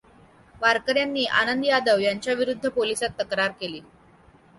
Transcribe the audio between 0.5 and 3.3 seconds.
वारकऱ्यांनी आनंद यादव यांच्याविरुद्ध पोलिसात